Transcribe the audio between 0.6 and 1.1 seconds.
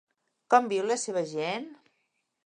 viu la